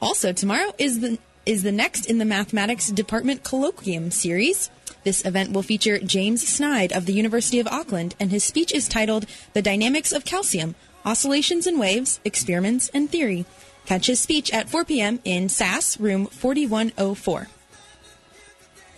[0.00, 4.68] Also, tomorrow is the is the next in the Mathematics Department Colloquium series.
[5.04, 8.88] This event will feature James Sneyd of the University of Auckland, and his speech is
[8.88, 10.74] titled The Dynamics of Calcium
[11.06, 13.46] Oscillations and Waves, Experiments and Theory.
[13.86, 15.20] Catch his speech at 4 p.m.
[15.24, 17.46] in SAS, room 4104.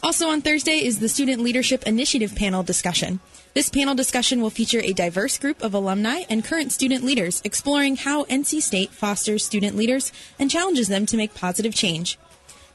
[0.00, 3.18] Also on Thursday is the Student Leadership Initiative panel discussion.
[3.52, 7.96] This panel discussion will feature a diverse group of alumni and current student leaders exploring
[7.96, 12.16] how NC State fosters student leaders and challenges them to make positive change.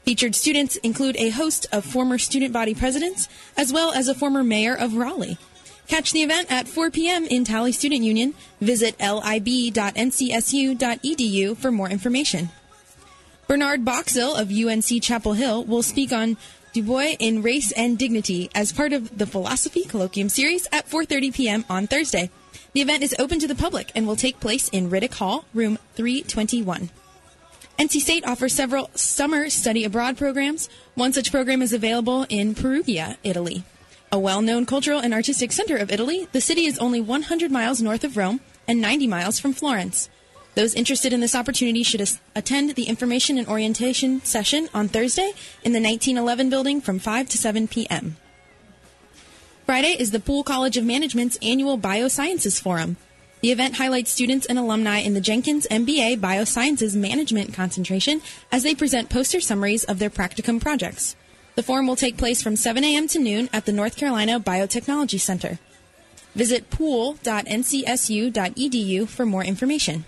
[0.04, 4.44] Featured students include a host of former student body presidents, as well as a former
[4.44, 5.38] mayor of Raleigh.
[5.88, 7.24] Catch the event at 4 p.m.
[7.24, 8.34] in Talley Student Union.
[8.60, 9.56] Visit lib.ncsu.edu
[11.56, 12.50] for more information.
[13.48, 16.36] Bernard Boxill of UNC Chapel Hill will speak on
[16.72, 21.32] Du Bois in Race and Dignity as part of the Philosophy Colloquium series at 4:30
[21.32, 21.64] p.m.
[21.70, 22.28] on Thursday.
[22.72, 25.78] The event is open to the public and will take place in Riddick Hall, room
[25.94, 26.90] 321.
[27.78, 30.68] NC State offers several summer study abroad programs.
[30.96, 33.62] One such program is available in Perugia, Italy.
[34.10, 37.80] A well known cultural and artistic center of Italy, the city is only 100 miles
[37.80, 40.08] north of Rome and 90 miles from Florence.
[40.56, 45.32] Those interested in this opportunity should as- attend the information and orientation session on Thursday
[45.62, 48.16] in the 1911 building from 5 to 7 p.m.
[49.66, 52.96] Friday is the Poole College of Management's annual Biosciences Forum.
[53.42, 58.74] The event highlights students and alumni in the Jenkins MBA Biosciences Management concentration as they
[58.74, 61.16] present poster summaries of their practicum projects.
[61.54, 63.08] The forum will take place from 7 a.m.
[63.08, 65.58] to noon at the North Carolina Biotechnology Center.
[66.34, 67.18] Visit poole.ncsu.edu
[69.06, 70.06] for more information.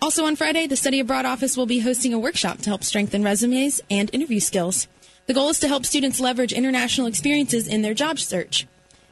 [0.00, 3.24] Also on Friday, the Study Abroad office will be hosting a workshop to help strengthen
[3.24, 4.86] resumes and interview skills.
[5.26, 8.66] The goal is to help students leverage international experiences in their job search.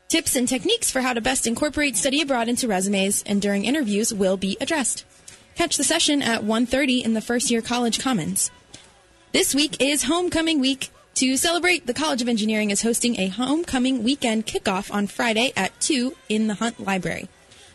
[0.09, 4.14] Tips and techniques for how to best incorporate study abroad into resumes and during interviews
[4.14, 5.05] will be addressed.
[5.57, 8.51] Catch the session at 1:30 in the first year college commons.
[9.33, 10.90] This week is homecoming week.
[11.16, 15.79] To celebrate, the College of Engineering is hosting a homecoming weekend kickoff on Friday at
[15.81, 17.29] 2 in the Hunt Library.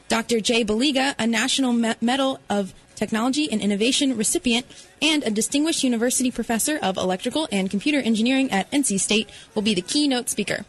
[0.08, 0.40] Dr.
[0.40, 4.68] Jay Baliga, a National Medal of Technology and Innovation recipient
[5.02, 9.74] and a distinguished university professor of electrical and computer engineering at NC State, will be
[9.74, 10.66] the keynote speaker.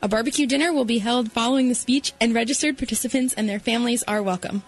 [0.00, 4.04] A barbecue dinner will be held following the speech, and registered participants and their families
[4.04, 4.62] are welcome.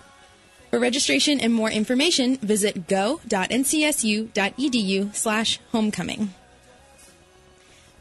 [0.71, 3.25] For registration and more information, visit go.ncsu.edu
[5.15, 6.35] slash homecoming.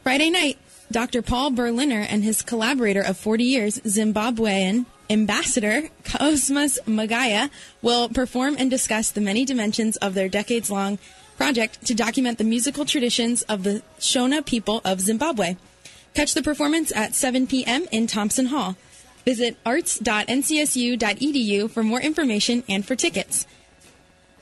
[0.02, 0.58] Friday night,
[0.94, 1.22] Dr.
[1.24, 7.50] Paul Berliner and his collaborator of 40 years, Zimbabwean ambassador Cosmas Magaya,
[7.82, 11.00] will perform and discuss the many dimensions of their decades long
[11.36, 15.56] project to document the musical traditions of the Shona people of Zimbabwe.
[16.14, 17.88] Catch the performance at 7 p.m.
[17.92, 18.76] in Thompson Hall.
[19.26, 23.48] Visit arts.ncsu.edu for more information and for tickets.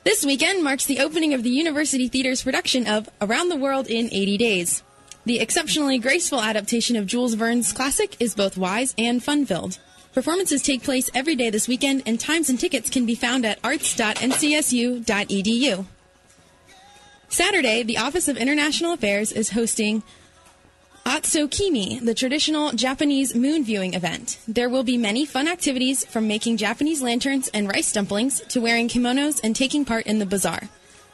[0.03, 4.09] This weekend marks the opening of the University Theater's production of Around the World in
[4.11, 4.83] 80 Days.
[5.23, 9.77] The exceptionally graceful adaptation of Jules Verne's classic is both wise and fun filled.
[10.13, 13.59] Performances take place every day this weekend, and times and tickets can be found at
[13.63, 15.85] arts.ncsu.edu.
[17.29, 20.01] Saturday, the Office of International Affairs is hosting
[21.05, 24.39] Otsukimi, the traditional Japanese moon viewing event.
[24.47, 28.89] There will be many fun activities from making Japanese lanterns and rice dumplings to wearing
[28.89, 30.67] kimonos and taking part in the bazaar.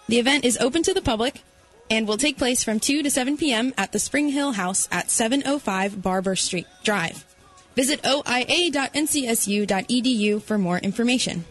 [0.07, 1.43] The event is open to the public
[1.89, 3.73] and will take place from 2 to 7 p.m.
[3.77, 7.25] at the Spring Hill House at 705 Barber Street Drive.
[7.75, 8.41] Visit oia.ncsu.edu
[10.41, 11.45] for more information.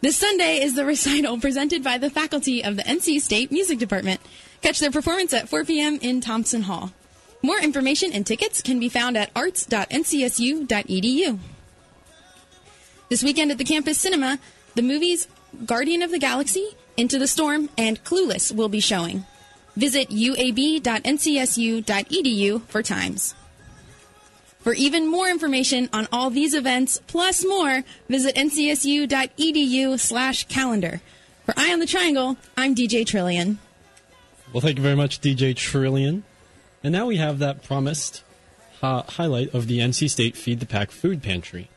[0.00, 4.20] This Sunday is the recital presented by the faculty of the NC State Music Department.
[4.62, 5.98] Catch their performance at 4 p.m.
[6.02, 6.92] in Thompson Hall.
[7.42, 11.38] More information and tickets can be found at arts.ncsu.edu.
[13.08, 14.38] This weekend at the campus cinema,
[14.74, 15.28] the movies
[15.64, 19.24] Guardian of the Galaxy, Into the Storm, and Clueless will be showing.
[19.76, 20.82] Visit uab.ncsu.edu
[22.62, 23.36] for times.
[24.58, 31.00] For even more information on all these events, plus more, visit ncsu.edu slash calendar.
[31.46, 33.60] For Eye on the Triangle, I'm DJ Trillion.
[34.52, 36.24] Well, thank you very much, DJ Trillion.
[36.82, 38.24] And now we have that promised
[38.82, 41.70] uh, highlight of the NC State Feed the Pack food pantry.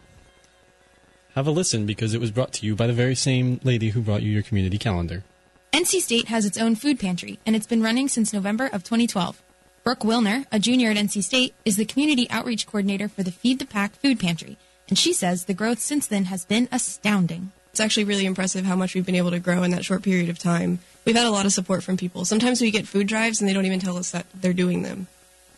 [1.36, 4.02] Have a listen because it was brought to you by the very same lady who
[4.02, 5.24] brought you your community calendar.
[5.72, 9.42] NC State has its own food pantry, and it's been running since November of 2012.
[9.86, 13.60] Brooke Wilner, a junior at NC State, is the community outreach coordinator for the Feed
[13.60, 14.58] the Pack food pantry,
[14.90, 17.54] and she says the growth since then has been astounding.
[17.70, 20.30] It's actually really impressive how much we've been able to grow in that short period
[20.30, 20.80] of time.
[21.06, 22.26] We've had a lot of support from people.
[22.26, 25.08] Sometimes we get food drives and they don't even tell us that they're doing them.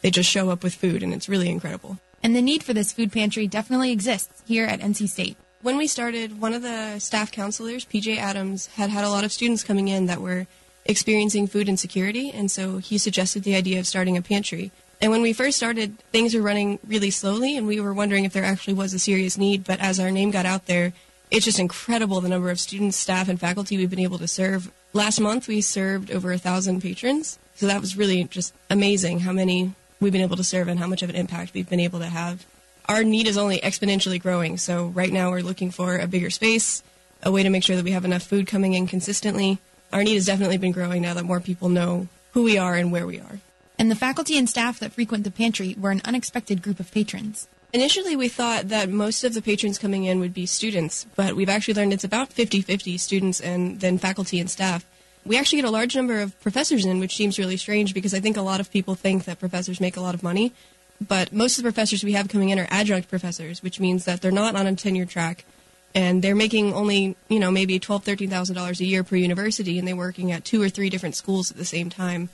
[0.03, 1.97] They just show up with food and it's really incredible.
[2.21, 5.37] And the need for this food pantry definitely exists here at NC State.
[5.63, 9.31] When we started, one of the staff counselors, PJ Adams, had had a lot of
[9.31, 10.45] students coming in that were
[10.83, 14.71] experiencing food insecurity, and so he suggested the idea of starting a pantry.
[14.99, 18.33] And when we first started, things were running really slowly, and we were wondering if
[18.33, 19.63] there actually was a serious need.
[19.63, 20.91] But as our name got out there,
[21.31, 24.69] it's just incredible the number of students, staff, and faculty we've been able to serve.
[24.91, 29.31] Last month, we served over a thousand patrons, so that was really just amazing how
[29.31, 31.99] many we've been able to serve and how much of an impact we've been able
[31.99, 32.45] to have.
[32.87, 36.83] Our need is only exponentially growing, so right now we're looking for a bigger space,
[37.21, 39.59] a way to make sure that we have enough food coming in consistently.
[39.93, 42.91] Our need has definitely been growing now that more people know who we are and
[42.91, 43.39] where we are.
[43.79, 47.47] And the faculty and staff that frequent the pantry were an unexpected group of patrons.
[47.71, 51.49] Initially, we thought that most of the patrons coming in would be students, but we've
[51.49, 54.85] actually learned it's about 50 50 students and then faculty and staff.
[55.25, 58.19] We actually get a large number of professors in, which seems really strange because I
[58.19, 60.51] think a lot of people think that professors make a lot of money.
[61.07, 64.21] But most of the professors we have coming in are adjunct professors, which means that
[64.21, 65.45] they're not on a tenure track
[65.95, 69.77] and they're making only, you know, maybe twelve, thirteen thousand dollars a year per university,
[69.77, 72.29] and they're working at two or three different schools at the same time.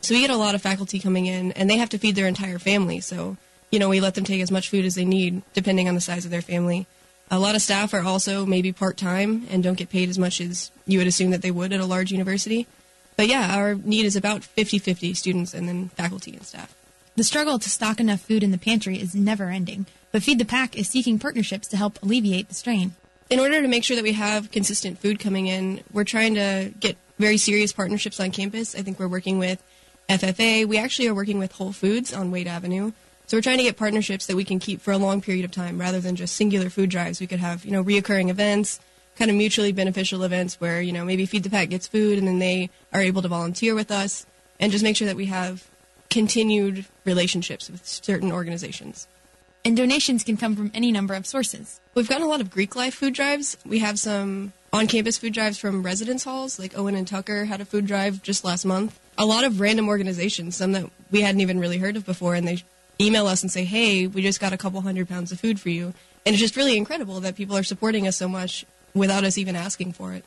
[0.00, 2.26] So we get a lot of faculty coming in, and they have to feed their
[2.26, 3.00] entire family.
[3.00, 3.36] So,
[3.70, 6.00] you know, we let them take as much food as they need, depending on the
[6.00, 6.86] size of their family.
[7.30, 10.40] A lot of staff are also maybe part time and don't get paid as much
[10.40, 12.68] as you would assume that they would at a large university.
[13.16, 16.74] But yeah, our need is about 50 50 students and then faculty and staff.
[17.16, 20.44] The struggle to stock enough food in the pantry is never ending, but Feed the
[20.44, 22.94] Pack is seeking partnerships to help alleviate the strain.
[23.30, 26.74] In order to make sure that we have consistent food coming in, we're trying to
[26.78, 28.74] get very serious partnerships on campus.
[28.74, 29.62] I think we're working with
[30.10, 30.66] FFA.
[30.66, 32.92] We actually are working with Whole Foods on Wade Avenue.
[33.28, 35.52] So we're trying to get partnerships that we can keep for a long period of
[35.52, 37.18] time rather than just singular food drives.
[37.18, 38.78] We could have, you know, reoccurring events,
[39.18, 42.28] kind of mutually beneficial events where, you know, maybe Feed the Pack gets food and
[42.28, 44.26] then they are able to volunteer with us
[44.60, 45.66] and just make sure that we have
[46.10, 49.08] continued relationships with certain organizations.
[49.64, 51.80] And donations can come from any number of sources.
[51.94, 53.56] We've gotten a lot of Greek life food drives.
[53.66, 57.60] We have some on campus food drives from residence halls, like Owen and Tucker had
[57.60, 58.98] a food drive just last month.
[59.18, 62.46] A lot of random organizations, some that we hadn't even really heard of before, and
[62.46, 62.62] they
[63.00, 65.70] email us and say, hey, we just got a couple hundred pounds of food for
[65.70, 65.94] you.
[66.24, 69.56] And it's just really incredible that people are supporting us so much without us even
[69.56, 70.24] asking for it.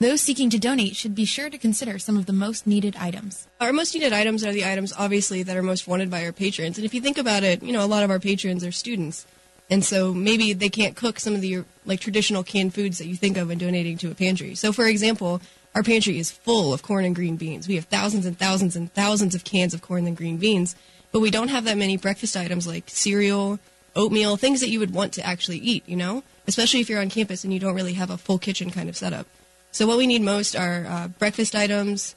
[0.00, 3.46] Those seeking to donate should be sure to consider some of the most needed items.
[3.60, 6.78] Our most needed items are the items, obviously, that are most wanted by our patrons.
[6.78, 9.24] And if you think about it, you know, a lot of our patrons are students.
[9.70, 13.16] And so maybe they can't cook some of the like traditional canned foods that you
[13.16, 14.54] think of when donating to a pantry.
[14.54, 15.40] So for example,
[15.74, 17.66] our pantry is full of corn and green beans.
[17.66, 20.76] We have thousands and thousands and thousands of cans of corn and green beans,
[21.12, 23.58] but we don't have that many breakfast items like cereal,
[23.96, 26.22] oatmeal, things that you would want to actually eat, you know?
[26.46, 28.96] Especially if you're on campus and you don't really have a full kitchen kind of
[28.96, 29.26] setup.
[29.74, 32.14] So what we need most are uh, breakfast items,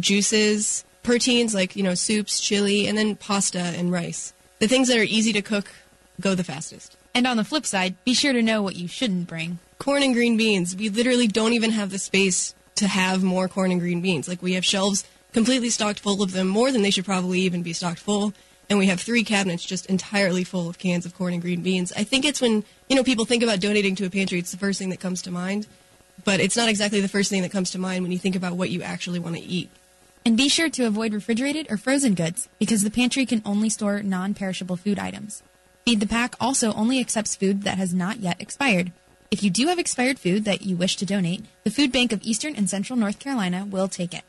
[0.00, 4.32] juices, proteins like, you know, soups, chili, and then pasta and rice.
[4.58, 5.70] The things that are easy to cook
[6.18, 6.96] go the fastest.
[7.14, 9.58] And on the flip side, be sure to know what you shouldn't bring.
[9.78, 10.74] Corn and green beans.
[10.74, 14.26] We literally don't even have the space to have more corn and green beans.
[14.26, 17.62] Like we have shelves completely stocked full of them, more than they should probably even
[17.62, 18.32] be stocked full.
[18.70, 21.92] And we have three cabinets just entirely full of cans of corn and green beans.
[21.94, 24.56] I think it's when, you know, people think about donating to a pantry, it's the
[24.56, 25.66] first thing that comes to mind.
[26.22, 28.56] But it's not exactly the first thing that comes to mind when you think about
[28.56, 29.70] what you actually want to eat.
[30.24, 34.02] And be sure to avoid refrigerated or frozen goods because the pantry can only store
[34.02, 35.42] non perishable food items.
[35.84, 38.92] Feed the Pack also only accepts food that has not yet expired.
[39.30, 42.22] If you do have expired food that you wish to donate, the Food Bank of
[42.22, 44.22] Eastern and Central North Carolina will take it.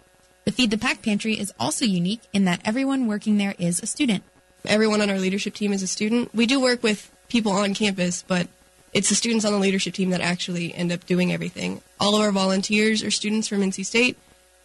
[0.44, 3.88] The Feed the Pack pantry is also unique in that everyone working there is a
[3.88, 4.24] student.
[4.66, 6.34] Everyone on our leadership team is a student.
[6.36, 8.48] We do work with people on campus, but
[8.96, 11.82] it's the students on the leadership team that actually end up doing everything.
[12.00, 14.18] All of our volunteers are students from NC State.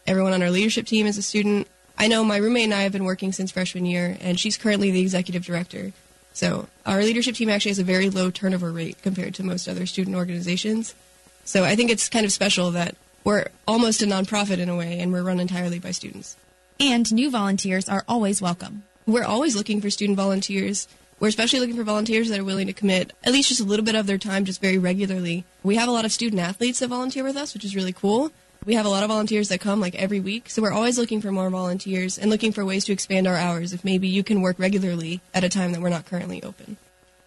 [0.07, 1.67] Everyone on our leadership team is a student.
[1.99, 4.93] I know my roommate and I have been working since freshman year, and she's currently
[4.93, 5.93] the executive director.
[6.33, 9.85] So our leadership team actually has a very low turnover rate compared to most other
[9.85, 10.95] student organizations.
[11.45, 15.01] So I think it's kind of special that we're almost a nonprofit in a way,
[15.01, 16.37] and we're run entirely by students.
[16.79, 18.85] And new volunteers are always welcome.
[19.07, 20.87] We're always looking for student volunteers.
[21.21, 23.85] We're especially looking for volunteers that are willing to commit at least just a little
[23.85, 25.45] bit of their time just very regularly.
[25.63, 28.33] We have a lot of student athletes that volunteer with us, which is really cool.
[28.65, 31.21] We have a lot of volunteers that come like every week, so we're always looking
[31.21, 34.41] for more volunteers and looking for ways to expand our hours if maybe you can
[34.41, 36.79] work regularly at a time that we're not currently open.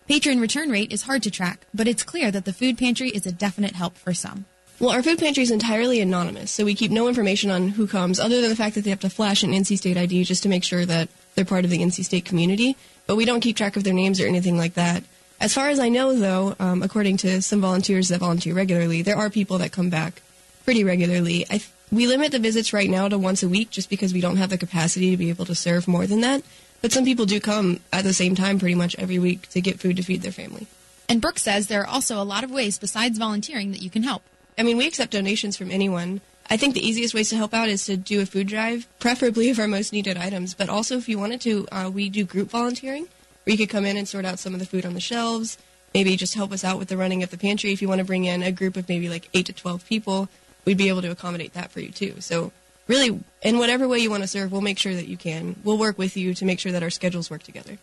[0.07, 3.27] Patron return rate is hard to track, but it's clear that the food pantry is
[3.27, 4.45] a definite help for some.
[4.79, 8.19] Well, our food pantry is entirely anonymous, so we keep no information on who comes
[8.19, 10.49] other than the fact that they have to flash an NC State ID just to
[10.49, 12.75] make sure that they're part of the NC State community,
[13.07, 15.03] but we don't keep track of their names or anything like that.
[15.39, 19.17] As far as I know, though, um, according to some volunteers that volunteer regularly, there
[19.17, 20.21] are people that come back
[20.63, 21.45] pretty regularly.
[21.49, 24.21] I th- we limit the visits right now to once a week just because we
[24.21, 26.43] don't have the capacity to be able to serve more than that.
[26.81, 29.79] But some people do come at the same time pretty much every week to get
[29.79, 30.67] food to feed their family.
[31.07, 34.03] And Brooke says there are also a lot of ways besides volunteering that you can
[34.03, 34.23] help.
[34.57, 36.21] I mean, we accept donations from anyone.
[36.53, 39.49] I think the easiest ways to help out is to do a food drive, preferably
[39.49, 40.53] of our most needed items.
[40.53, 43.07] But also, if you wanted to, uh, we do group volunteering,
[43.43, 45.57] where you could come in and sort out some of the food on the shelves,
[45.95, 47.73] maybe just help us out with the running of the pantry.
[47.73, 50.29] If you want to bring in a group of maybe like 8 to 12 people,
[50.63, 52.21] we'd be able to accommodate that for you too.
[52.21, 52.51] So,
[52.87, 55.55] really, in whatever way you want to serve, we'll make sure that you can.
[55.63, 57.79] We'll work with you to make sure that our schedules work together.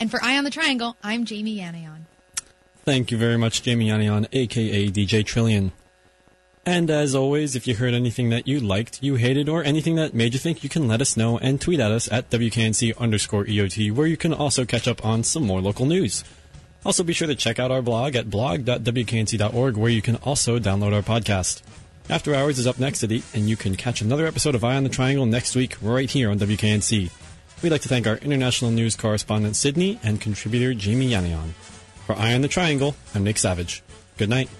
[0.00, 2.04] And for Eye on the Triangle, I'm Jamie Yanayon.
[2.86, 5.72] Thank you very much, Jamie Yanion, aka DJ Trillion.
[6.66, 10.14] And as always, if you heard anything that you liked, you hated, or anything that
[10.14, 13.44] made you think, you can let us know and tweet at us at WKNC underscore
[13.44, 16.24] EOT, where you can also catch up on some more local news.
[16.84, 20.94] Also, be sure to check out our blog at blog.wknc.org, where you can also download
[20.94, 21.62] our podcast.
[22.08, 24.76] After Hours is up next at 8, and you can catch another episode of Eye
[24.76, 27.10] on the Triangle next week right here on WKNC.
[27.62, 31.52] We'd like to thank our international news correspondent Sydney and contributor Jamie Yanion.
[32.06, 33.82] For Eye on the Triangle, I'm Nick Savage.
[34.18, 34.50] Good night.